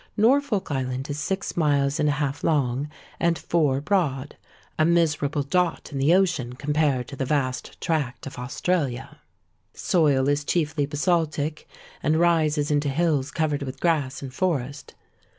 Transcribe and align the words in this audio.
Norfolk 0.17 0.71
Island 0.71 1.11
is 1.11 1.19
six 1.19 1.55
miles 1.55 1.99
and 1.99 2.09
a 2.09 2.13
half 2.13 2.43
long, 2.43 2.89
and 3.19 3.37
four 3.37 3.79
broad—a 3.79 4.83
miserable 4.83 5.43
dot 5.43 5.89
in 5.91 5.99
the 5.99 6.15
ocean 6.15 6.53
compared 6.53 7.07
to 7.09 7.15
the 7.15 7.23
vast 7.23 7.79
tract 7.79 8.25
of 8.25 8.39
Australia. 8.39 9.19
The 9.73 9.79
soil 9.79 10.27
is 10.27 10.43
chiefly 10.43 10.87
basaltic, 10.87 11.67
and 12.01 12.19
rises 12.19 12.71
into 12.71 12.89
hills 12.89 13.29
covered 13.29 13.61
with 13.61 13.79
grass 13.79 14.23
and 14.23 14.33
forest. 14.33 14.95